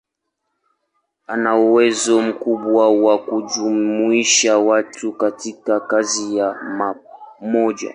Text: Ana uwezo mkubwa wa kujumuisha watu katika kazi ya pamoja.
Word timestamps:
Ana 1.33 1.51
uwezo 1.57 2.21
mkubwa 2.21 2.89
wa 3.01 3.17
kujumuisha 3.17 4.57
watu 4.57 5.11
katika 5.13 5.79
kazi 5.79 6.37
ya 6.37 6.53
pamoja. 7.39 7.89